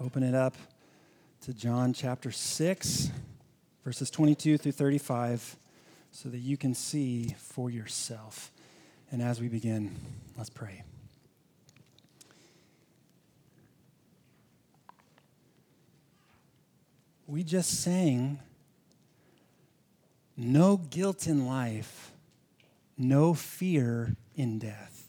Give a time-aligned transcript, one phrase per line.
[0.00, 0.54] open it up
[1.40, 3.10] to John chapter 6,
[3.84, 5.56] verses 22 through 35,
[6.12, 8.52] so that you can see for yourself.
[9.10, 9.96] And as we begin,
[10.36, 10.84] let's pray.
[17.26, 18.38] We just sang,
[20.36, 22.12] No guilt in life,
[22.96, 25.07] no fear in death.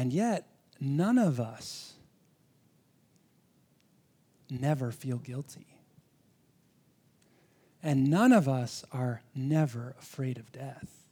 [0.00, 0.46] And yet,
[0.80, 1.92] none of us
[4.48, 5.66] never feel guilty.
[7.82, 11.04] And none of us are never afraid of death.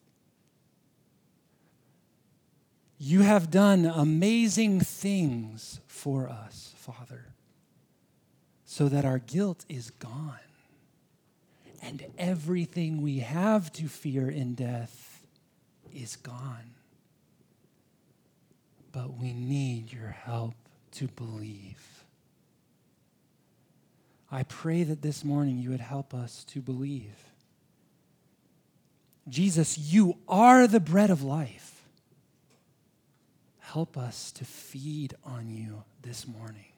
[2.96, 7.27] You have done amazing things for us, Father,
[8.65, 10.38] so that our guilt is gone.
[11.82, 15.27] And everything we have to fear in death
[15.93, 16.77] is gone
[18.98, 20.55] but we need your help
[20.91, 22.02] to believe.
[24.29, 27.15] I pray that this morning you would help us to believe.
[29.29, 31.85] Jesus, you are the bread of life.
[33.60, 36.73] Help us to feed on you this morning.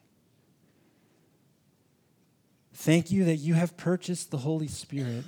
[2.74, 5.24] Thank you that you have purchased the Holy Spirit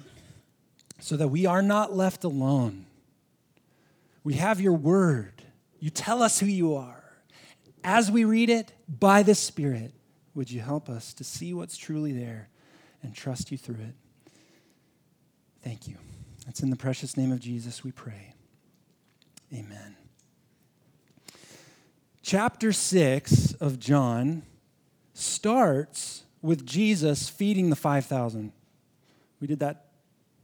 [1.00, 2.84] so that we are not left alone.
[4.24, 5.42] We have your word
[5.82, 7.02] you tell us who you are.
[7.82, 9.92] As we read it by the Spirit,
[10.32, 12.50] would you help us to see what's truly there
[13.02, 13.94] and trust you through it?
[15.60, 15.96] Thank you.
[16.46, 18.32] It's in the precious name of Jesus we pray.
[19.52, 19.96] Amen.
[22.22, 24.44] Chapter 6 of John
[25.14, 28.52] starts with Jesus feeding the 5,000.
[29.40, 29.86] We did that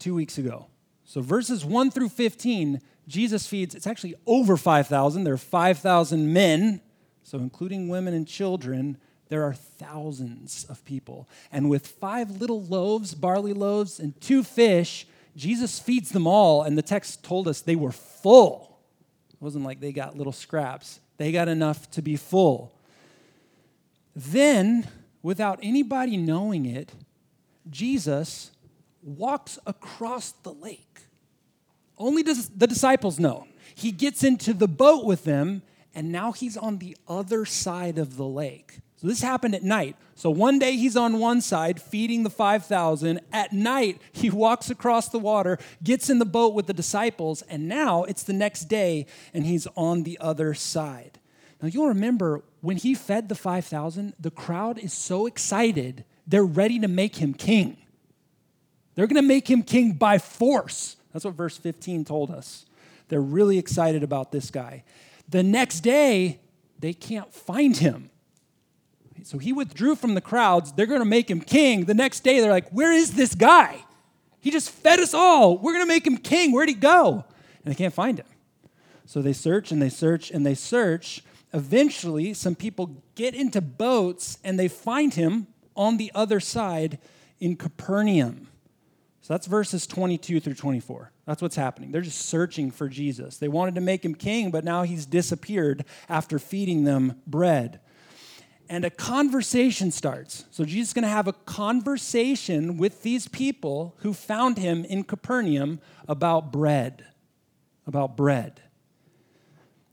[0.00, 0.66] two weeks ago.
[1.04, 5.24] So verses 1 through 15 Jesus feeds, it's actually over 5,000.
[5.24, 6.82] There are 5,000 men,
[7.22, 11.28] so including women and children, there are thousands of people.
[11.50, 16.62] And with five little loaves, barley loaves, and two fish, Jesus feeds them all.
[16.62, 18.78] And the text told us they were full.
[19.30, 22.74] It wasn't like they got little scraps, they got enough to be full.
[24.14, 24.86] Then,
[25.22, 26.92] without anybody knowing it,
[27.70, 28.50] Jesus
[29.02, 31.00] walks across the lake.
[31.98, 33.46] Only does the disciples know.
[33.74, 35.62] He gets into the boat with them,
[35.94, 38.80] and now he's on the other side of the lake.
[38.96, 39.94] So this happened at night.
[40.16, 43.20] So one day he's on one side feeding the 5,000.
[43.32, 47.68] At night, he walks across the water, gets in the boat with the disciples, and
[47.68, 51.20] now it's the next day and he's on the other side.
[51.62, 56.80] Now you'll remember when he fed the 5,000, the crowd is so excited, they're ready
[56.80, 57.76] to make him king.
[58.94, 60.96] They're going to make him king by force.
[61.18, 62.64] That's what verse 15 told us.
[63.08, 64.84] They're really excited about this guy.
[65.28, 66.38] The next day,
[66.78, 68.10] they can't find him.
[69.24, 70.70] So he withdrew from the crowds.
[70.70, 71.86] They're going to make him king.
[71.86, 73.84] The next day, they're like, Where is this guy?
[74.38, 75.58] He just fed us all.
[75.58, 76.52] We're going to make him king.
[76.52, 77.24] Where'd he go?
[77.64, 78.26] And they can't find him.
[79.04, 81.24] So they search and they search and they search.
[81.52, 87.00] Eventually, some people get into boats and they find him on the other side
[87.40, 88.47] in Capernaum.
[89.28, 91.12] So that's verses 22 through 24.
[91.26, 91.92] That's what's happening.
[91.92, 93.36] They're just searching for Jesus.
[93.36, 97.80] They wanted to make him king, but now he's disappeared after feeding them bread.
[98.70, 100.46] And a conversation starts.
[100.50, 105.04] So Jesus is going to have a conversation with these people who found him in
[105.04, 107.04] Capernaum about bread.
[107.86, 108.62] About bread.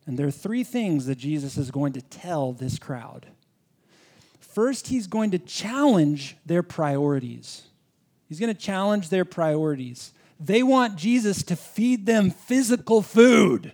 [0.06, 3.25] And there are three things that Jesus is going to tell this crowd.
[4.40, 7.63] First, he's going to challenge their priorities.
[8.28, 10.13] He's going to challenge their priorities.
[10.40, 13.74] They want Jesus to feed them physical food.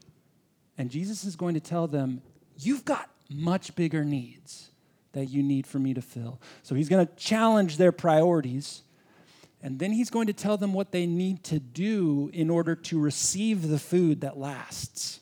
[0.78, 2.22] And Jesus is going to tell them,
[2.57, 4.69] You've got much bigger needs
[5.13, 6.40] that you need for me to fill.
[6.63, 8.84] So he's going to challenge their priorities.
[9.63, 13.00] And then he's going to tell them what they need to do in order to
[13.00, 15.19] receive the food that lasts.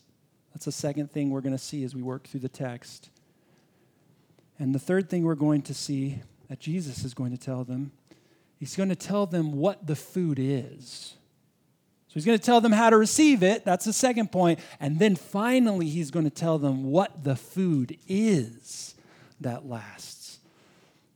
[0.52, 3.10] That's the second thing we're going to see as we work through the text.
[4.58, 7.92] And the third thing we're going to see that Jesus is going to tell them
[8.60, 11.14] He's going to tell them what the food is.
[12.08, 13.64] So he's going to tell them how to receive it.
[13.64, 14.60] That's the second point.
[14.78, 18.94] And then finally, he's going to tell them what the food is
[19.40, 20.40] that lasts.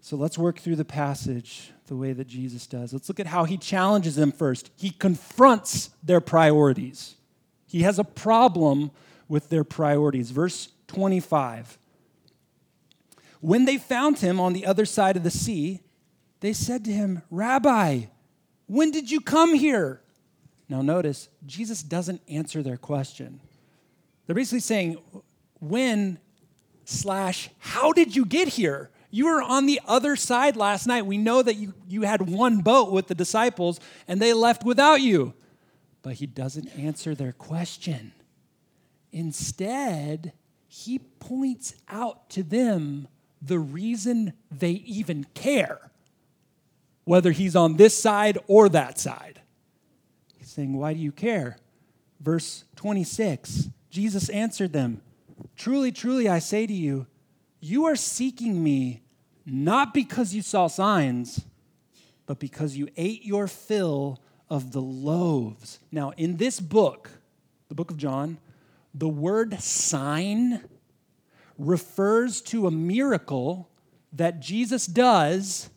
[0.01, 2.95] So let's work through the passage the way that Jesus does.
[2.95, 4.71] Let's look at how he challenges them first.
[4.77, 7.17] He confronts their priorities,
[7.67, 8.91] he has a problem
[9.29, 10.31] with their priorities.
[10.31, 11.77] Verse 25.
[13.41, 15.81] When they found him on the other side of the sea,
[16.41, 18.07] they said to him, Rabbi,
[18.67, 20.01] when did you come here?
[20.69, 23.41] Now, notice, Jesus doesn't answer their question.
[24.27, 24.99] They're basically saying,
[25.61, 26.19] when
[26.85, 28.91] slash how did you get here?
[29.11, 31.07] You were on the other side last night.
[31.07, 33.79] We know that you, you had one boat with the disciples
[34.09, 35.35] and they left without you.
[36.03, 38.13] But he doesn't answer their question.
[39.13, 40.33] Instead,
[40.67, 43.07] he points out to them
[43.41, 45.93] the reason they even care,
[47.05, 49.41] whether he's on this side or that side.
[50.39, 51.59] He's saying, Why do you care?
[52.21, 55.01] Verse 26 Jesus answered them,
[55.57, 57.07] Truly, truly, I say to you,
[57.61, 59.03] you are seeking me
[59.47, 61.45] not because you saw signs,
[62.27, 65.79] but because you ate your fill of the loaves.
[65.93, 67.11] Now, in this book,
[67.69, 68.39] the book of John,
[68.93, 70.63] the word sign
[71.59, 73.69] refers to a miracle
[74.13, 75.71] that Jesus does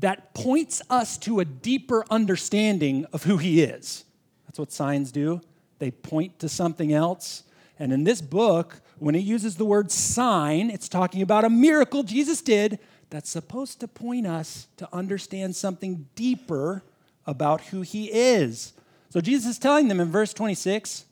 [0.00, 4.04] that points us to a deeper understanding of who he is.
[4.46, 5.40] That's what signs do.
[5.78, 7.44] They point to something else.
[7.78, 12.02] And in this book, when it uses the word sign, it's talking about a miracle
[12.02, 12.78] Jesus did
[13.10, 16.84] that's supposed to point us to understand something deeper
[17.26, 18.72] about who he is.
[19.10, 21.04] So Jesus is telling them in verse 26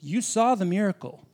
[0.00, 1.26] you saw the miracle.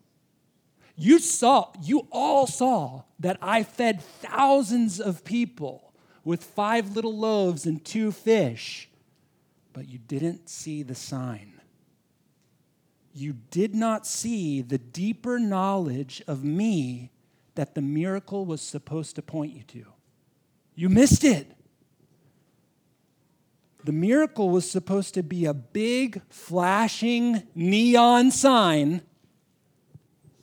[0.94, 5.89] You saw, you all saw that I fed thousands of people
[6.24, 8.88] with five little loaves and two fish,
[9.72, 11.54] but you didn't see the sign.
[13.12, 17.10] You did not see the deeper knowledge of me
[17.54, 19.86] that the miracle was supposed to point you to.
[20.74, 21.50] You missed it.
[23.84, 29.02] The miracle was supposed to be a big, flashing neon sign,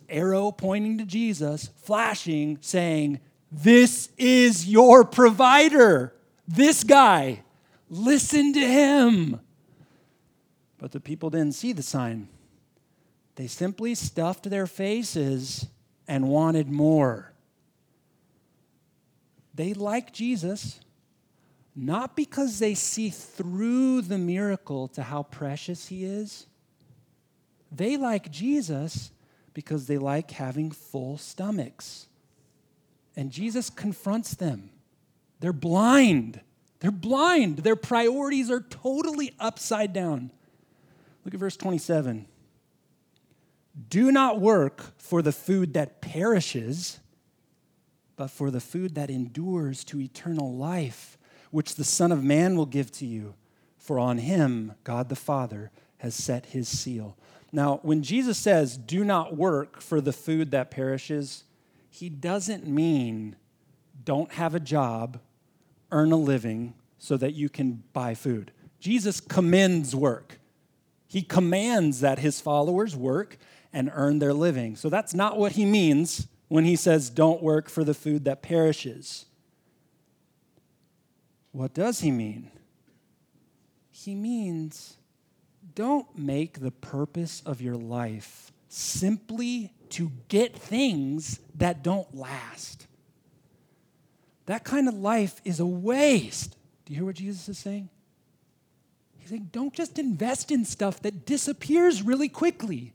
[0.10, 3.20] arrow pointing to Jesus, flashing, saying,
[3.52, 6.14] This is your provider.
[6.48, 7.44] This guy.
[7.90, 9.40] Listen to him.
[10.78, 12.28] But the people didn't see the sign.
[13.36, 15.68] They simply stuffed their faces
[16.08, 17.34] and wanted more.
[19.54, 20.80] They like Jesus
[21.80, 26.48] not because they see through the miracle to how precious he is.
[27.72, 29.12] They like Jesus
[29.54, 32.07] because they like having full stomachs.
[33.18, 34.70] And Jesus confronts them.
[35.40, 36.40] They're blind.
[36.80, 37.58] They're blind.
[37.58, 40.32] Their priorities are totally upside down.
[41.26, 42.28] Look at verse 27.
[43.90, 47.00] Do not work for the food that perishes,
[48.16, 51.18] but for the food that endures to eternal life
[51.50, 53.34] which the Son of Man will give to you,
[53.78, 57.18] for on him God the Father has set his seal.
[57.52, 61.46] Now, when Jesus says, do not work for the food that perishes,
[61.98, 63.36] he doesn't mean
[64.04, 65.20] don't have a job,
[65.92, 68.52] earn a living so that you can buy food.
[68.80, 70.40] Jesus commends work.
[71.08, 73.38] He commands that his followers work
[73.74, 74.76] and earn their living.
[74.76, 78.44] So that's not what he means when he says, don't work for the food that
[78.44, 79.26] perishes.
[81.52, 82.52] What does he mean?
[83.90, 84.98] He means
[85.74, 92.88] don't make the purpose of your life simply to get things that don't last.
[94.46, 96.56] That kind of life is a waste.
[96.86, 97.90] Do you hear what Jesus is saying?
[99.18, 102.94] He's saying, don't just invest in stuff that disappears really quickly.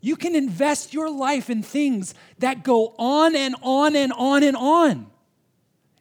[0.00, 4.56] You can invest your life in things that go on and on and on and
[4.56, 5.06] on.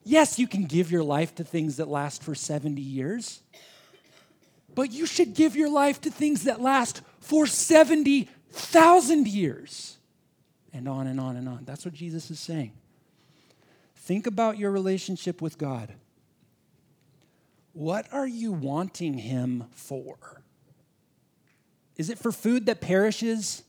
[0.04, 3.42] Yes, you can give your life to things that last for 70 years,
[4.74, 9.95] but you should give your life to things that last for 70,000 years.
[10.76, 11.64] And on and on and on.
[11.66, 12.74] That's what Jesus is saying.
[13.96, 15.94] Think about your relationship with God.
[17.74, 20.18] What are you wanting Him for?
[21.96, 23.64] Is it for food that perishes?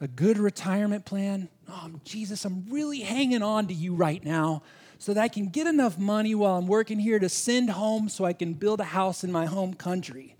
[0.00, 1.48] A good retirement plan?
[1.68, 4.62] oh, Jesus, I'm really hanging on to you right now
[4.98, 8.24] so that I can get enough money while I'm working here to send home so
[8.24, 10.36] I can build a house in my home country.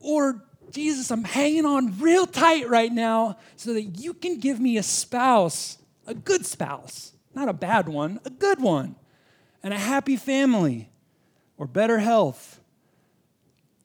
[0.00, 4.78] Or, Jesus, I'm hanging on real tight right now so that you can give me
[4.78, 8.96] a spouse, a good spouse, not a bad one, a good one,
[9.62, 10.90] and a happy family
[11.58, 12.60] or better health.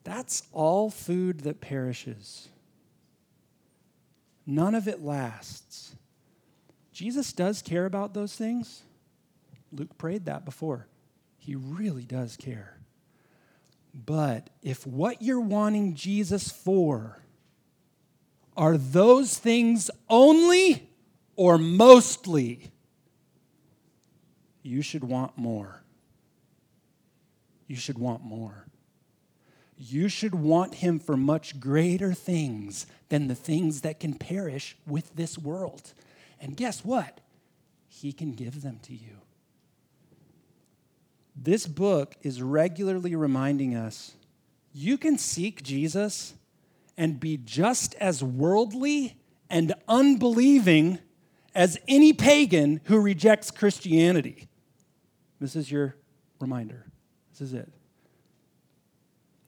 [0.04, 2.48] That's all food that perishes.
[4.46, 5.94] None of it lasts.
[6.94, 8.84] Jesus does care about those things.
[9.74, 10.88] Luke prayed that before.
[11.38, 12.77] He really does care.
[14.06, 17.24] But if what you're wanting Jesus for
[18.56, 20.90] are those things only
[21.36, 22.70] or mostly,
[24.62, 25.82] you should want more.
[27.68, 28.68] You should want more.
[29.78, 35.16] you should want him for much greater things than the things that can perish with
[35.16, 35.94] this world.
[36.42, 37.22] And guess what?
[37.88, 39.22] He can give them to you.
[41.40, 44.16] This book is regularly reminding us
[44.74, 46.34] you can seek Jesus
[46.98, 49.18] and be just as worldly
[49.50, 51.00] and unbelieving
[51.54, 54.48] as any pagan who rejects Christianity.
[55.40, 55.96] This is your
[56.40, 56.86] reminder.
[57.32, 57.72] This is it.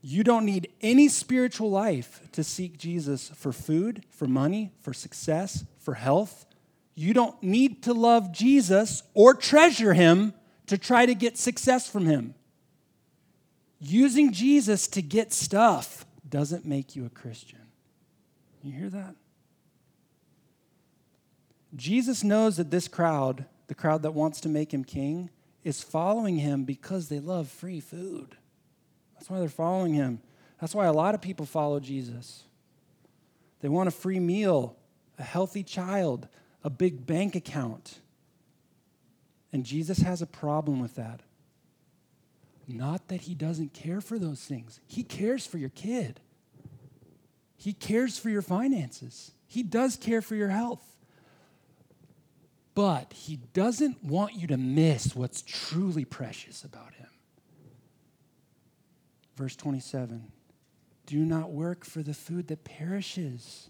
[0.01, 5.65] You don't need any spiritual life to seek Jesus for food, for money, for success,
[5.77, 6.45] for health.
[6.95, 10.33] You don't need to love Jesus or treasure him
[10.69, 12.35] to try to get success from him.
[13.79, 17.59] Using Jesus to get stuff doesn't make you a Christian.
[18.61, 19.15] You hear that?
[21.75, 25.31] Jesus knows that this crowd, the crowd that wants to make him king,
[25.63, 28.37] is following him because they love free food.
[29.15, 30.21] That's why they're following him.
[30.61, 32.43] That's why a lot of people follow Jesus.
[33.61, 34.75] They want a free meal,
[35.17, 36.27] a healthy child,
[36.63, 38.01] a big bank account.
[39.51, 41.21] And Jesus has a problem with that.
[42.67, 46.19] Not that he doesn't care for those things, he cares for your kid,
[47.57, 50.83] he cares for your finances, he does care for your health.
[52.75, 57.09] But he doesn't want you to miss what's truly precious about him.
[59.35, 60.31] Verse 27
[61.05, 63.69] Do not work for the food that perishes,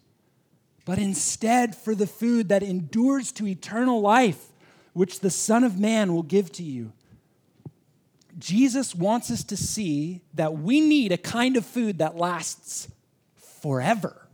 [0.86, 4.48] but instead for the food that endures to eternal life,
[4.94, 6.92] which the Son of Man will give to you.
[8.38, 12.88] Jesus wants us to see that we need a kind of food that lasts
[13.36, 14.28] forever.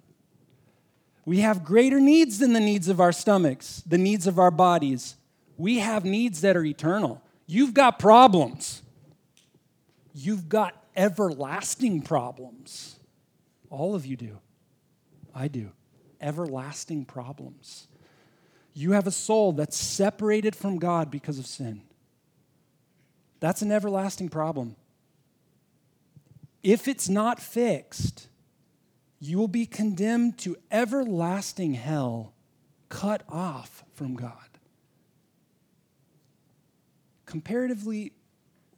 [1.26, 5.16] We have greater needs than the needs of our stomachs, the needs of our bodies.
[5.58, 7.22] We have needs that are eternal.
[7.48, 8.84] You've got problems.
[10.14, 13.00] You've got everlasting problems.
[13.70, 14.38] All of you do.
[15.34, 15.72] I do.
[16.22, 17.88] Everlasting problems.
[18.77, 21.82] You have a soul that's separated from God because of sin.
[23.39, 24.75] That's an everlasting problem.
[26.62, 28.27] If it's not fixed,
[29.20, 32.34] you will be condemned to everlasting hell,
[32.89, 34.34] cut off from God.
[37.25, 38.12] Comparatively,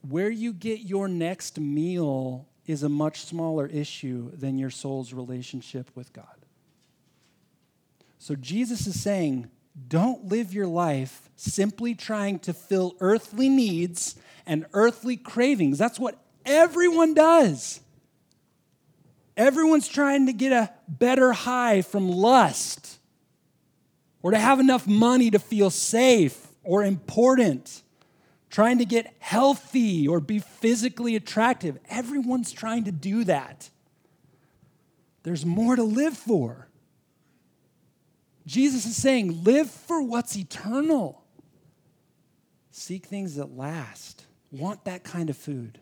[0.08, 5.90] where you get your next meal is a much smaller issue than your soul's relationship
[5.96, 6.26] with God.
[8.20, 9.50] So Jesus is saying,
[9.88, 14.16] don't live your life simply trying to fill earthly needs
[14.46, 15.78] and earthly cravings.
[15.78, 17.80] That's what everyone does.
[19.36, 22.98] Everyone's trying to get a better high from lust
[24.24, 27.84] or to have enough money to feel safe or important
[28.50, 31.78] trying to get healthy or be physically attractive.
[31.90, 33.70] Everyone's trying to do that.
[35.24, 36.67] There's more to live for.
[38.48, 41.22] Jesus is saying, live for what's eternal.
[42.72, 44.26] Seek things that last.
[44.52, 45.80] Want that kind of food.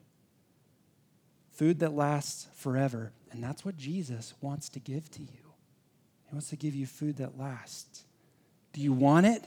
[1.51, 3.11] Food that lasts forever.
[3.31, 5.27] And that's what Jesus wants to give to you.
[6.27, 8.03] He wants to give you food that lasts.
[8.73, 9.43] Do you want it?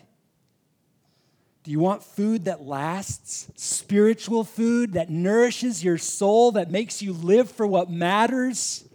[1.64, 3.50] Do you want food that lasts?
[3.56, 8.88] Spiritual food that nourishes your soul, that makes you live for what matters?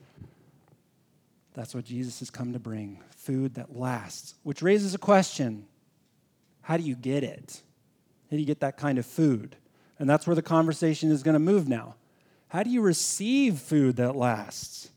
[1.54, 5.66] That's what Jesus has come to bring food that lasts, which raises a question
[6.62, 7.62] how do you get it?
[8.32, 9.58] How do you get that kind of food?
[10.00, 11.96] And that's where the conversation is going to move now.
[12.48, 14.90] How do you receive food that lasts?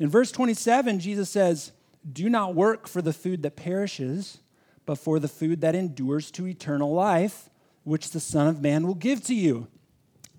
[0.00, 1.70] In verse 27, Jesus says,
[2.12, 4.38] Do not work for the food that perishes
[4.86, 7.50] but for the food that endures to eternal life,
[7.82, 9.66] which the Son of Man will give to you.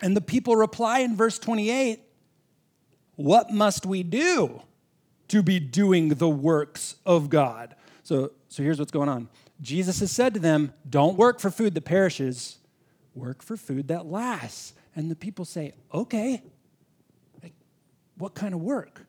[0.02, 2.00] And the people reply in verse 28
[3.16, 4.62] What must we do
[5.30, 7.76] to be doing the works of God?
[8.04, 9.30] So, so here's what's going on
[9.62, 12.58] Jesus has said to them, Don't work for food that perishes,
[13.14, 14.74] work for food that lasts.
[14.96, 16.42] And the people say, Okay,
[18.18, 19.06] what kind of work?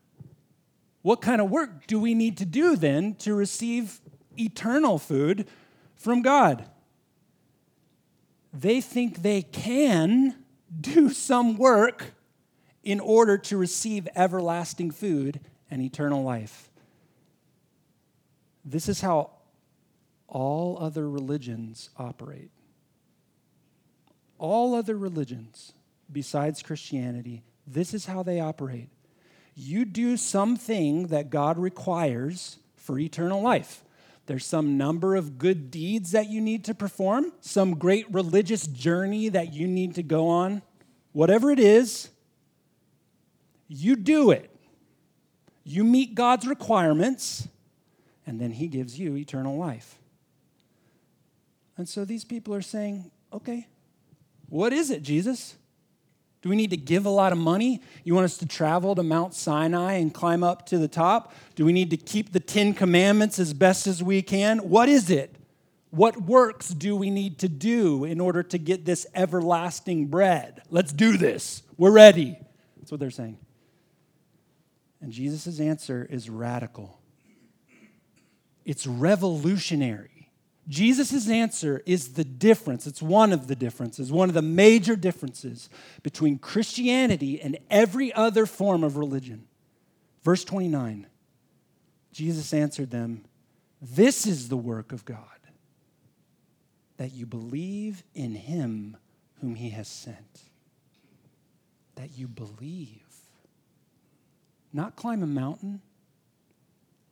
[1.02, 4.00] What kind of work do we need to do then to receive
[4.38, 5.46] eternal food
[5.96, 6.64] from God.
[8.52, 10.34] They think they can
[10.80, 12.14] do some work
[12.82, 16.70] in order to receive everlasting food and eternal life.
[18.64, 19.30] This is how
[20.26, 22.50] all other religions operate.
[24.38, 25.72] All other religions,
[26.10, 28.88] besides Christianity, this is how they operate.
[29.54, 33.82] You do something that God requires for eternal life.
[34.26, 39.30] There's some number of good deeds that you need to perform, some great religious journey
[39.30, 40.62] that you need to go on.
[41.12, 42.10] Whatever it is,
[43.68, 44.50] You do it.
[45.70, 47.46] You meet God's requirements,
[48.26, 49.98] and then He gives you eternal life.
[51.76, 53.66] And so these people are saying, okay,
[54.48, 55.56] what is it, Jesus?
[56.40, 57.82] Do we need to give a lot of money?
[58.02, 61.34] You want us to travel to Mount Sinai and climb up to the top?
[61.54, 64.70] Do we need to keep the Ten Commandments as best as we can?
[64.70, 65.34] What is it?
[65.90, 70.62] What works do we need to do in order to get this everlasting bread?
[70.70, 71.62] Let's do this.
[71.76, 72.38] We're ready.
[72.78, 73.36] That's what they're saying.
[75.00, 77.00] And Jesus' answer is radical,
[78.64, 80.10] it's revolutionary.
[80.68, 82.86] Jesus' answer is the difference.
[82.86, 85.70] It's one of the differences, one of the major differences
[86.02, 89.46] between Christianity and every other form of religion.
[90.22, 91.06] Verse 29
[92.12, 93.24] Jesus answered them,
[93.80, 95.22] This is the work of God,
[96.96, 98.96] that you believe in him
[99.40, 100.42] whom he has sent.
[101.94, 103.07] That you believe.
[104.78, 105.80] Not climb a mountain,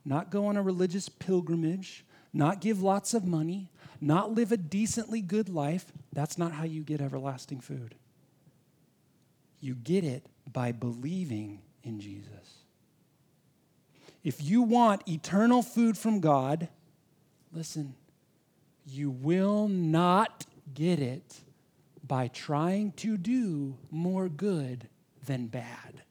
[0.05, 2.05] not go on a religious pilgrimage
[2.37, 3.69] not give lots of money,
[3.99, 5.91] not live a decently good life.
[6.13, 7.95] That's not how you get everlasting food.
[9.59, 12.59] You get it by believing in Jesus.
[14.23, 16.67] If you want eternal food from God,
[17.51, 17.95] listen,
[18.85, 21.39] you will not get it
[22.05, 24.87] by trying to do more good
[25.25, 26.03] than bad.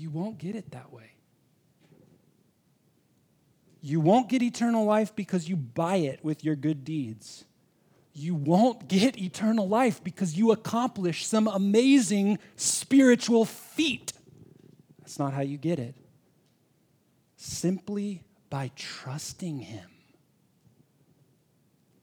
[0.00, 1.12] You won't get it that way.
[3.82, 7.44] You won't get eternal life because you buy it with your good deeds.
[8.14, 14.14] You won't get eternal life because you accomplish some amazing spiritual feat.
[15.00, 15.94] That's not how you get it.
[17.36, 19.88] Simply by trusting Him.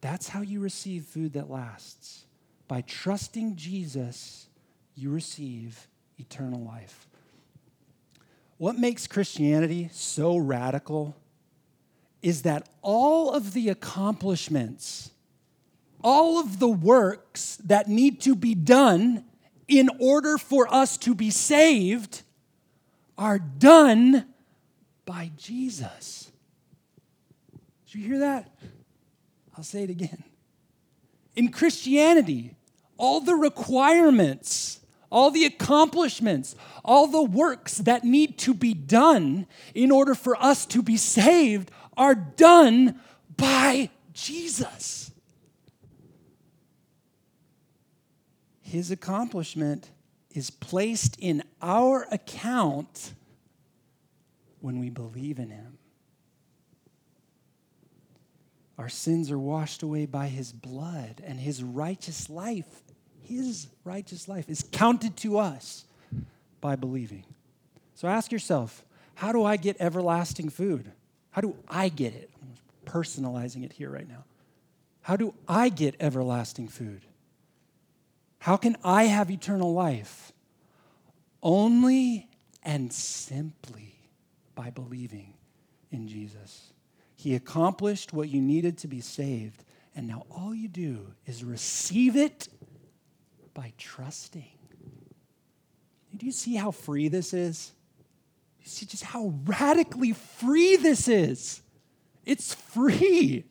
[0.01, 2.25] That's how you receive food that lasts.
[2.67, 4.47] By trusting Jesus,
[4.95, 5.87] you receive
[6.19, 7.07] eternal life.
[8.57, 11.15] What makes Christianity so radical
[12.21, 15.11] is that all of the accomplishments,
[16.03, 19.25] all of the works that need to be done
[19.67, 22.23] in order for us to be saved
[23.17, 24.25] are done
[25.05, 26.31] by Jesus.
[27.85, 28.49] Did you hear that?
[29.55, 30.23] I'll say it again.
[31.35, 32.55] In Christianity,
[32.97, 39.91] all the requirements, all the accomplishments, all the works that need to be done in
[39.91, 42.99] order for us to be saved are done
[43.35, 45.11] by Jesus.
[48.61, 49.91] His accomplishment
[50.31, 53.13] is placed in our account
[54.59, 55.77] when we believe in Him.
[58.77, 62.83] Our sins are washed away by His blood, and His righteous life,
[63.27, 65.83] His righteous life, is counted to us
[66.61, 67.25] by believing.
[67.93, 68.85] So ask yourself
[69.15, 70.91] how do I get everlasting food?
[71.31, 72.29] How do I get it?
[72.41, 72.53] I'm
[72.85, 74.23] personalizing it here right now.
[75.01, 77.01] How do I get everlasting food?
[78.39, 80.31] How can I have eternal life?
[81.43, 82.29] Only
[82.63, 83.99] and simply
[84.55, 85.33] by believing
[85.91, 86.71] in Jesus.
[87.15, 89.63] He accomplished what you needed to be saved,
[89.95, 92.47] and now all you do is receive it
[93.57, 94.45] by trusting.
[96.15, 97.71] Do you see how free this is?
[98.61, 101.63] You see just how radically free this is.
[102.23, 103.45] It's free.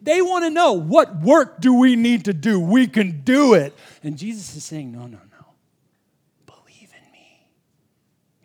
[0.00, 2.58] They want to know what work do we need to do?
[2.58, 3.74] We can do it.
[4.02, 5.46] And Jesus is saying, no, no, no.
[6.46, 7.46] Believe in me.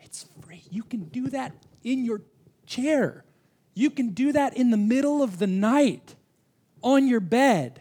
[0.02, 0.62] It's free.
[0.70, 2.20] You can do that in your
[2.66, 3.24] chair.
[3.72, 6.16] You can do that in the middle of the night
[6.82, 7.80] on your bed.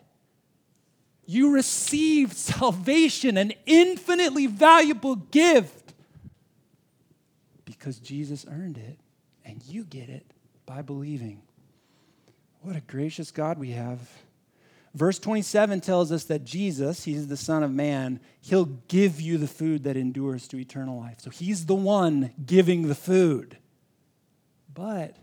[1.31, 5.93] You receive salvation, an infinitely valuable gift
[7.63, 8.99] because Jesus earned it,
[9.45, 10.25] and you get it
[10.65, 11.41] by believing.
[12.59, 14.01] What a gracious God we have.
[14.93, 19.47] Verse 27 tells us that Jesus, he's the Son of Man, he'll give you the
[19.47, 21.21] food that endures to eternal life.
[21.21, 23.57] So he's the one giving the food.
[24.73, 25.15] But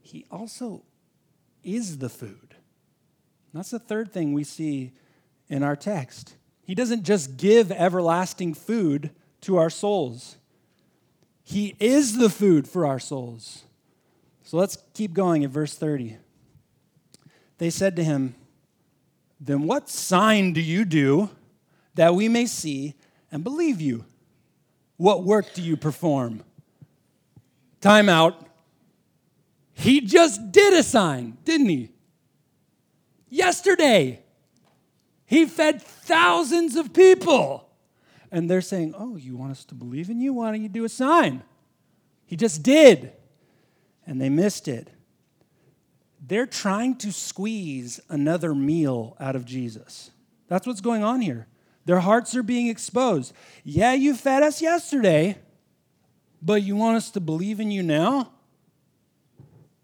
[0.00, 0.84] he also
[1.62, 2.54] is the food.
[3.52, 4.92] That's the third thing we see
[5.52, 6.34] in our text.
[6.64, 9.10] He doesn't just give everlasting food
[9.42, 10.36] to our souls,
[11.44, 13.64] he is the food for our souls.
[14.44, 16.16] So let's keep going at verse 30.
[17.58, 18.34] They said to him,
[19.40, 21.30] Then what sign do you do
[21.94, 22.94] that we may see
[23.30, 24.04] and believe you?
[24.96, 26.44] What work do you perform?
[27.80, 28.46] Time out.
[29.72, 31.90] He just did a sign, didn't he?
[33.30, 34.21] Yesterday,
[35.32, 37.66] he fed thousands of people.
[38.30, 40.34] And they're saying, Oh, you want us to believe in you?
[40.34, 41.42] Why don't you do a sign?
[42.26, 43.12] He just did.
[44.06, 44.88] And they missed it.
[46.20, 50.10] They're trying to squeeze another meal out of Jesus.
[50.48, 51.46] That's what's going on here.
[51.86, 53.32] Their hearts are being exposed.
[53.64, 55.38] Yeah, you fed us yesterday,
[56.42, 58.32] but you want us to believe in you now?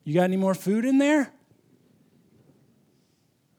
[0.05, 1.33] You got any more food in there?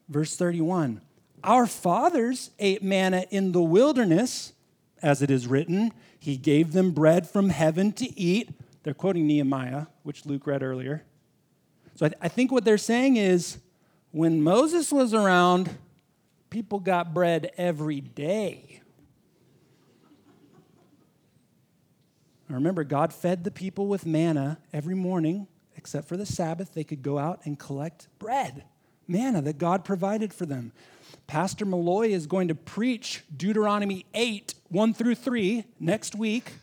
[0.08, 1.00] Verse 31
[1.42, 4.52] Our fathers ate manna in the wilderness,
[5.02, 8.50] as it is written, He gave them bread from heaven to eat.
[8.82, 11.04] They're quoting Nehemiah, which Luke read earlier.
[11.94, 13.58] So I, th- I think what they're saying is
[14.10, 15.70] when Moses was around,
[16.50, 18.80] people got bread every day.
[22.48, 26.74] Remember, God fed the people with manna every morning, except for the Sabbath.
[26.74, 28.64] They could go out and collect bread,
[29.06, 30.72] manna that God provided for them.
[31.30, 36.54] Pastor Malloy is going to preach Deuteronomy 8, 1 through 3 next week,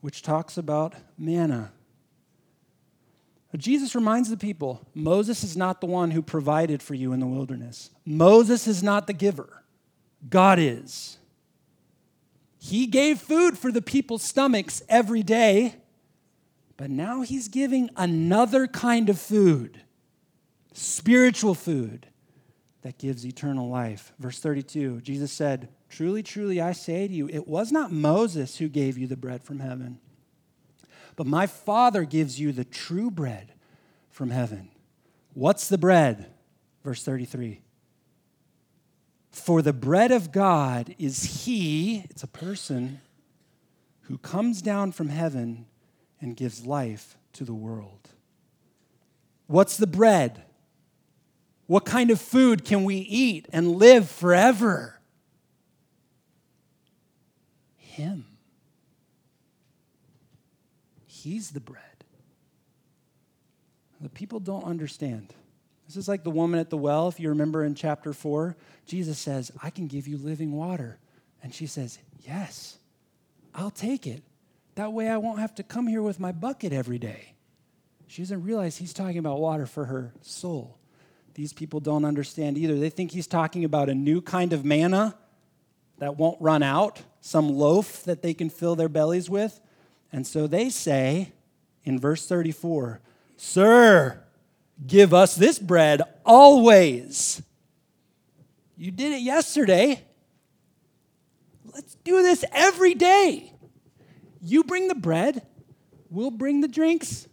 [0.00, 1.70] which talks about manna.
[3.56, 7.26] Jesus reminds the people Moses is not the one who provided for you in the
[7.26, 7.90] wilderness.
[8.04, 9.62] Moses is not the giver,
[10.28, 11.18] God is.
[12.58, 15.76] He gave food for the people's stomachs every day,
[16.76, 19.82] but now he's giving another kind of food
[20.72, 22.08] spiritual food
[22.86, 24.12] that gives eternal life.
[24.18, 28.68] Verse 32 Jesus said, Truly, truly, I say to you, it was not Moses who
[28.68, 30.00] gave you the bread from heaven
[31.16, 33.54] but my Father gives you the true bread
[34.10, 34.68] from heaven.
[35.32, 36.32] What's the bread?
[36.84, 37.62] Verse 33.
[39.30, 43.00] For the bread of God is He, it's a person,
[44.02, 45.66] who comes down from heaven
[46.20, 48.10] and gives life to the world.
[49.46, 50.44] What's the bread?
[51.66, 55.00] What kind of food can we eat and live forever?
[57.76, 58.26] Him.
[61.06, 61.82] He's the bread.
[64.00, 65.32] The people don't understand.
[65.86, 68.56] This is like the woman at the well, if you remember in chapter 4.
[68.86, 70.98] Jesus says, I can give you living water.
[71.42, 72.78] And she says, Yes,
[73.54, 74.22] I'll take it.
[74.74, 77.34] That way I won't have to come here with my bucket every day.
[78.08, 80.78] She doesn't realize he's talking about water for her soul.
[81.36, 82.78] These people don't understand either.
[82.78, 85.14] They think he's talking about a new kind of manna
[85.98, 89.60] that won't run out, some loaf that they can fill their bellies with.
[90.10, 91.34] And so they say
[91.84, 93.02] in verse 34,
[93.36, 94.24] Sir,
[94.86, 97.42] give us this bread always.
[98.78, 100.02] You did it yesterday.
[101.66, 103.52] Let's do this every day.
[104.40, 105.46] You bring the bread,
[106.08, 107.28] we'll bring the drinks.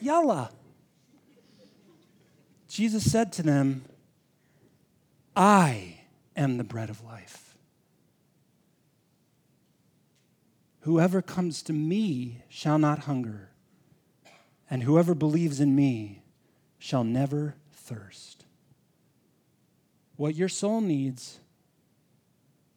[0.00, 0.50] Yalla.
[2.72, 3.84] Jesus said to them,
[5.36, 5.98] I
[6.34, 7.54] am the bread of life.
[10.80, 13.50] Whoever comes to me shall not hunger,
[14.70, 16.22] and whoever believes in me
[16.78, 18.46] shall never thirst.
[20.16, 21.40] What your soul needs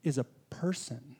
[0.04, 1.16] is a person.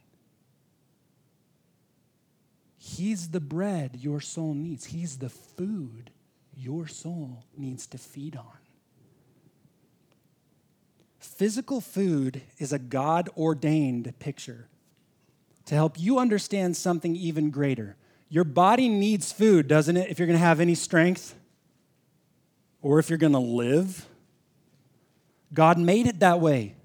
[2.78, 6.12] He's the bread your soul needs, He's the food
[6.58, 8.65] your soul needs to feed on.
[11.26, 14.68] Physical food is a God ordained picture
[15.66, 17.98] to help you understand something even greater.
[18.30, 21.36] Your body needs food, doesn't it, if you're going to have any strength
[22.82, 24.06] or if you're going to live?
[25.54, 26.76] God made it that way.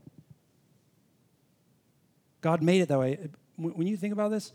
[2.41, 3.19] God made it that way.
[3.57, 4.53] When you think about this,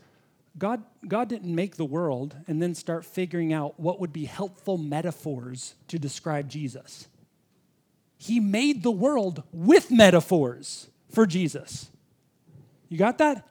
[0.58, 4.78] God, God didn't make the world and then start figuring out what would be helpful
[4.78, 7.08] metaphors to describe Jesus.
[8.16, 11.90] He made the world with metaphors for Jesus.
[12.88, 13.46] You got that?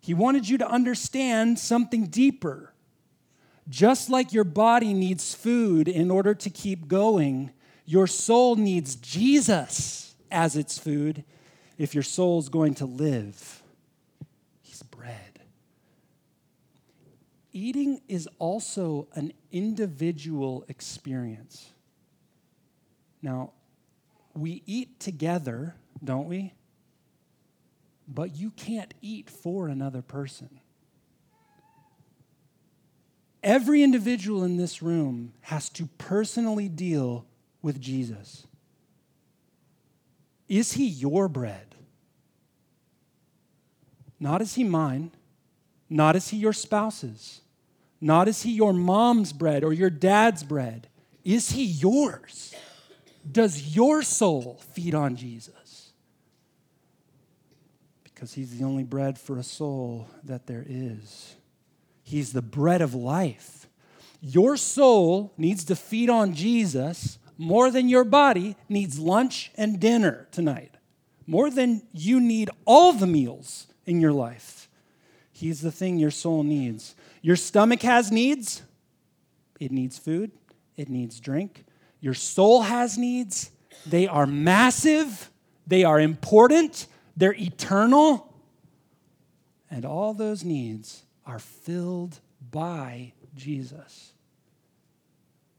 [0.00, 2.72] He wanted you to understand something deeper.
[3.68, 7.50] Just like your body needs food in order to keep going,
[7.84, 11.24] your soul needs Jesus as its food
[11.78, 13.62] if your soul is going to live.
[14.62, 15.40] He's bread.
[17.52, 21.72] Eating is also an individual experience.
[23.22, 23.52] Now,
[24.34, 25.74] we eat together,
[26.04, 26.52] don't we?
[28.08, 30.60] but you can't eat for another person.
[33.42, 37.26] Every individual in this room has to personally deal
[37.62, 38.46] with Jesus.
[40.48, 41.74] Is he your bread?
[44.18, 45.10] Not is he mine,
[45.90, 47.42] not is he your spouse's,
[48.00, 50.88] not is he your mom's bread or your dad's bread.
[51.24, 52.54] Is he yours?
[53.30, 55.90] Does your soul feed on Jesus?
[58.04, 61.34] Because he's the only bread for a soul that there is.
[62.02, 63.66] He's the bread of life.
[64.20, 70.26] Your soul needs to feed on Jesus more than your body needs lunch and dinner
[70.30, 70.76] tonight,
[71.26, 74.68] more than you need all the meals in your life.
[75.32, 76.94] He's the thing your soul needs.
[77.20, 78.62] Your stomach has needs,
[79.60, 80.30] it needs food,
[80.76, 81.64] it needs drink.
[82.06, 83.50] Your soul has needs,
[83.84, 85.28] they are massive,
[85.66, 88.32] they are important, they're eternal.
[89.68, 92.20] And all those needs are filled
[92.52, 94.12] by Jesus.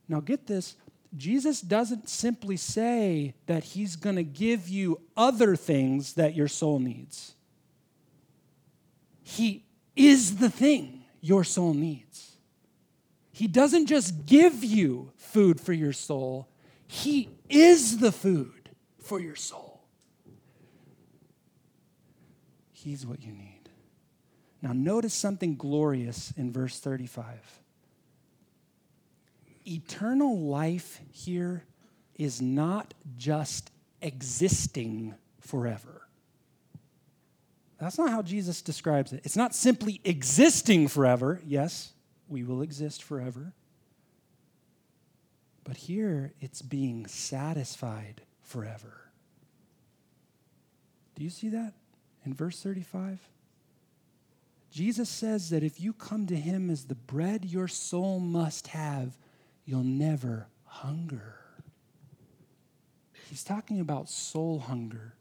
[0.07, 0.77] Now, get this
[1.17, 6.79] Jesus doesn't simply say that he's going to give you other things that your soul
[6.79, 7.36] needs.
[9.21, 9.65] He
[9.97, 12.27] is the thing your soul needs.
[13.38, 16.50] He doesn't just give you food for your soul,
[16.88, 19.84] He is the food for your soul.
[22.71, 23.69] He's what you need.
[24.63, 27.60] Now, notice something glorious in verse 35
[29.67, 31.63] eternal life here
[32.15, 33.69] is not just
[34.02, 36.08] existing forever.
[37.80, 39.21] That's not how Jesus describes it.
[39.26, 41.39] It's not simply existing forever.
[41.45, 41.93] Yes,
[42.30, 43.54] we will exist forever.
[45.63, 49.12] But here it's being satisfied forever.
[51.16, 51.74] Do you see that
[52.26, 53.20] in verse 35?
[54.72, 59.18] Jesus says that if you come to him as the bread your soul must have,
[59.66, 61.40] you'll never hunger.
[63.30, 65.13] He's talking about soul hunger.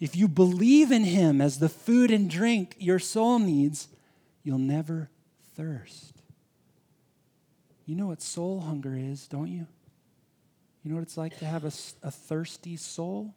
[0.00, 3.88] If you believe in Him as the food and drink your soul needs,
[4.42, 5.10] you'll never
[5.60, 6.22] thirst.
[7.84, 9.66] You know what soul hunger is, don't you?
[10.82, 13.34] You know what it's like to have a, a thirsty soul?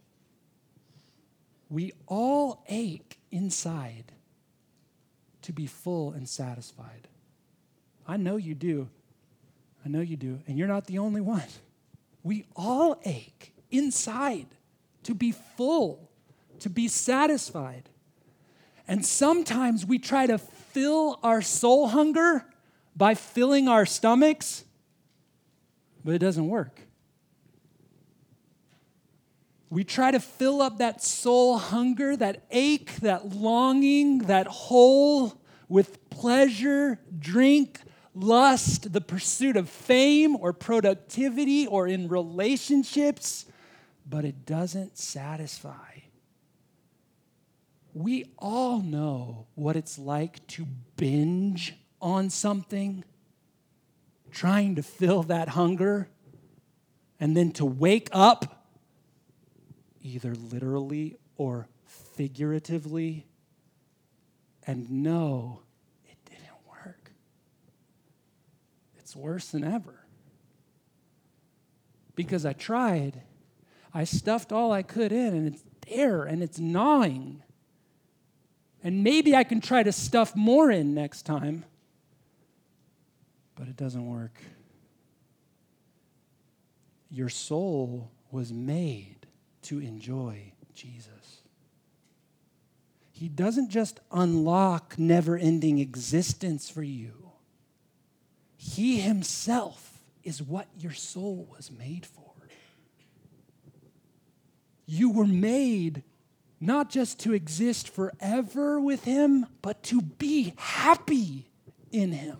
[1.70, 4.14] We all ache inside
[5.42, 7.10] to be full and satisfied.
[8.08, 8.88] I know you do.
[9.86, 10.40] I know you do.
[10.48, 11.44] And you're not the only one.
[12.26, 14.48] We all ache inside
[15.04, 16.10] to be full,
[16.60, 17.90] to be satisfied.
[18.88, 20.40] And sometimes we try to
[20.74, 22.46] fill our soul hunger
[22.96, 24.66] by filling our stomachs,
[26.04, 26.82] but it doesn't work.
[29.70, 36.10] We try to fill up that soul hunger, that ache, that longing, that hole with
[36.12, 37.80] pleasure, drink,
[38.14, 43.46] lust, the pursuit of fame or productivity or in relationships,
[44.08, 45.93] but it doesn't satisfy.
[47.94, 50.66] We all know what it's like to
[50.98, 53.04] binge on something,
[54.32, 56.10] trying to fill that hunger,
[57.20, 58.68] and then to wake up,
[60.02, 63.28] either literally or figuratively,
[64.66, 65.62] and know
[66.06, 67.12] it didn't work.
[68.98, 70.06] it's worse than ever.
[72.16, 73.22] Because I tried,
[73.94, 77.44] I stuffed all I could in, and it's there and it's gnawing.
[78.84, 81.64] And maybe I can try to stuff more in next time,
[83.56, 84.38] but it doesn't work.
[87.10, 89.28] Your soul was made
[89.64, 91.44] to enjoy Jesus.
[93.12, 97.32] He doesn't just unlock never ending existence for you.
[98.58, 102.24] He Himself is what your soul was made for.
[104.86, 106.04] You were made
[106.66, 111.46] not just to exist forever with Him, but to be happy
[111.92, 112.38] in Him.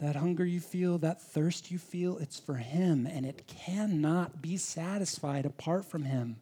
[0.00, 4.56] That hunger you feel, that thirst you feel, it's for Him, and it cannot be
[4.56, 6.36] satisfied apart from Him,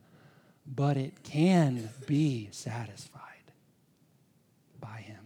[0.66, 3.22] but it can be satisfied
[4.78, 5.24] by Him.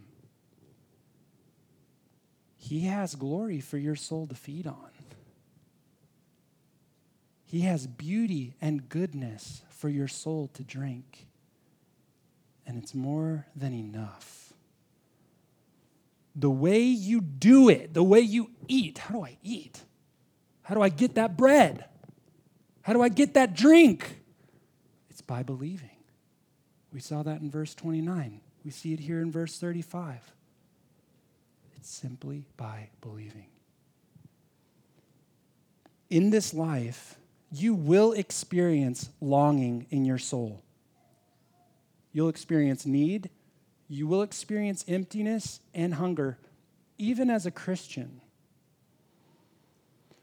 [2.57, 4.90] He has glory for your soul to feed on.
[7.51, 11.27] He has beauty and goodness for your soul to drink.
[12.65, 14.53] And it's more than enough.
[16.33, 19.81] The way you do it, the way you eat, how do I eat?
[20.61, 21.83] How do I get that bread?
[22.83, 24.21] How do I get that drink?
[25.09, 25.89] It's by believing.
[26.93, 28.39] We saw that in verse 29.
[28.63, 30.21] We see it here in verse 35.
[31.75, 33.47] It's simply by believing.
[36.09, 37.17] In this life,
[37.51, 40.63] you will experience longing in your soul.
[42.13, 43.29] You'll experience need,
[43.87, 46.37] you will experience emptiness and hunger,
[46.97, 48.21] even as a Christian.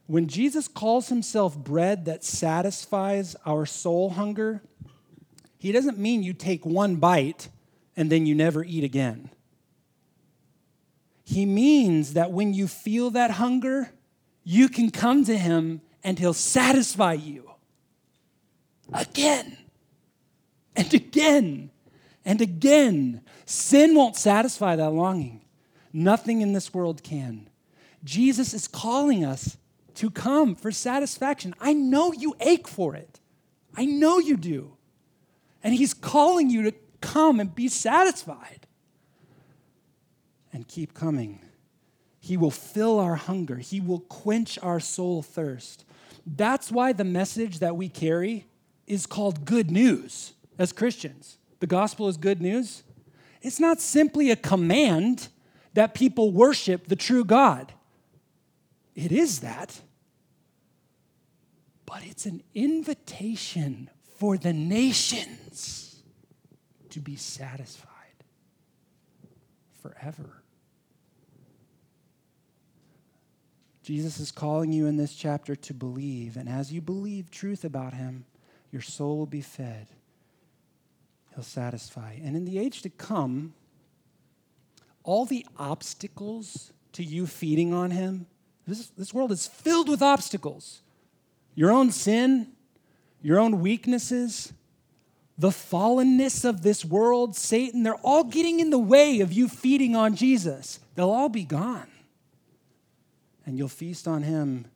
[0.07, 4.62] When Jesus calls himself bread that satisfies our soul hunger,
[5.59, 7.49] He doesn't mean you take one bite
[7.95, 9.29] and then you never eat again.
[11.25, 13.91] He means that when you feel that hunger,
[14.45, 17.50] you can come to Him and He'll satisfy you
[18.92, 19.56] again
[20.76, 21.70] and again
[22.24, 23.22] and again.
[23.46, 25.42] Sin won't satisfy that longing.
[25.92, 27.48] Nothing in this world can.
[28.04, 29.56] Jesus is calling us
[29.94, 31.54] to come for satisfaction.
[31.61, 33.18] I know you ache for it.
[33.76, 34.76] I know you do.
[35.62, 38.66] And He's calling you to come and be satisfied.
[40.52, 41.40] And keep coming.
[42.29, 45.87] He will fill our hunger, He will quench our soul thirst.
[46.27, 48.45] That's why the message that we carry
[48.87, 51.38] is called good news as Christians.
[51.61, 52.83] The gospel is good news.
[53.41, 55.29] It's not simply a command
[55.73, 57.73] that people worship the true God.
[58.95, 59.81] It is that.
[61.87, 63.88] But it's an invitation
[64.19, 66.03] for the nations
[66.91, 67.88] to be satisfied
[69.81, 70.43] forever.
[73.88, 77.94] Jesus is calling you in this chapter to believe, and as you believe truth about
[77.94, 78.27] him,
[78.70, 79.87] your soul will be fed.
[81.35, 82.18] He'll satisfy.
[82.22, 83.55] And in the age to come,
[85.05, 88.27] all the obstacles to you feeding on him,
[88.66, 90.83] this, this world is filled with obstacles.
[91.55, 92.48] Your own sin,
[93.22, 94.53] your own weaknesses,
[95.38, 99.96] the fallenness of this world, Satan, they're all getting in the way of you feeding
[99.96, 100.79] on Jesus.
[100.94, 101.88] They'll all be gone.
[103.48, 104.66] And you'll feast on him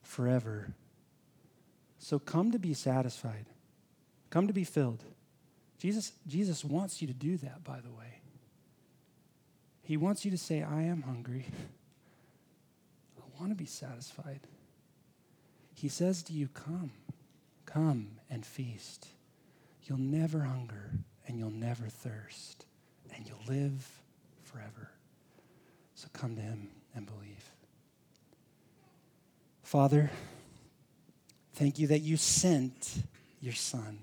[0.00, 0.72] forever.
[1.98, 3.46] So come to be satisfied,
[4.30, 5.02] come to be filled.
[5.76, 8.20] Jesus, Jesus wants you to do that, by the way.
[9.82, 11.46] He wants you to say, I am hungry.
[13.18, 14.38] I want to be satisfied.
[15.74, 16.92] He says to you, Come,
[17.66, 19.08] come and feast.
[19.82, 20.92] You'll never hunger
[21.26, 22.66] and you'll never thirst
[23.16, 24.00] and you'll live
[24.44, 24.92] forever.
[25.96, 27.50] So come to him and believe.
[29.72, 30.10] Father,
[31.54, 33.04] thank you that you sent
[33.40, 34.00] your son.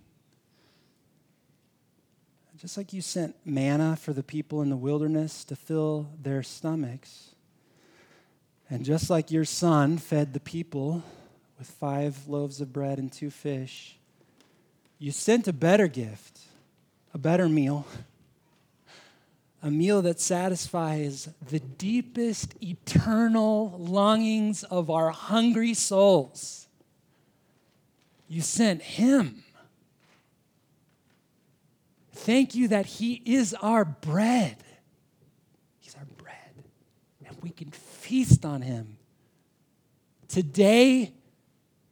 [2.58, 7.36] Just like you sent manna for the people in the wilderness to fill their stomachs,
[8.67, 11.03] and just like your son fed the people
[11.60, 13.99] with five loaves of bread and two fish,
[14.97, 16.39] you sent a better gift,
[17.13, 17.86] a better meal,
[19.62, 26.67] a meal that satisfies the deepest eternal longings of our hungry souls.
[28.28, 29.43] You sent him
[32.19, 34.58] Thank you that He is our bread.
[35.80, 36.63] He's our bread.
[37.26, 38.98] And we can feast on Him
[40.28, 41.13] today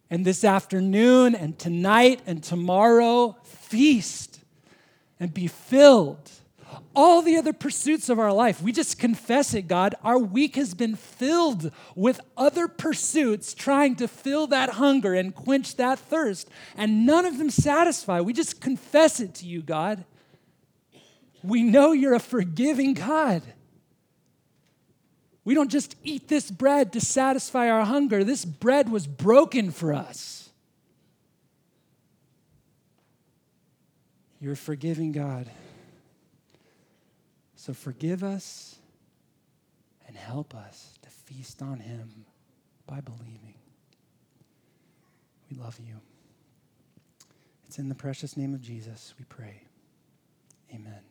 [0.09, 3.37] and this afternoon and tonight and tomorrow.
[3.45, 4.41] Feast
[5.17, 6.29] and be filled.
[6.97, 9.93] All the other pursuits of our life, we just confess it, God.
[10.03, 15.75] Our week has been filled with other pursuits trying to fill that hunger and quench
[15.75, 18.19] that thirst, and none of them satisfy.
[18.19, 20.03] We just confess it to you, God
[21.47, 23.41] we know you're a forgiving God.
[25.43, 28.23] We don't just eat this bread to satisfy our hunger.
[28.23, 30.49] This bread was broken for us.
[34.41, 35.49] You're a forgiving God.
[37.67, 38.77] So forgive us
[40.07, 42.23] and help us to feast on Him
[42.85, 43.55] by believing.
[45.51, 45.95] We love you.
[47.65, 49.63] It's in the precious name of Jesus we pray.
[50.73, 51.06] Amen.